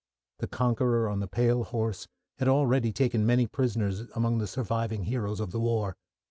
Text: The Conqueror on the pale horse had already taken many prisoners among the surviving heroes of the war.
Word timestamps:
The 0.39 0.47
Conqueror 0.47 1.07
on 1.07 1.19
the 1.19 1.27
pale 1.27 1.63
horse 1.63 2.07
had 2.39 2.47
already 2.47 2.91
taken 2.91 3.23
many 3.23 3.45
prisoners 3.45 4.09
among 4.15 4.39
the 4.39 4.47
surviving 4.47 5.03
heroes 5.03 5.39
of 5.39 5.51
the 5.51 5.59
war. 5.59 5.95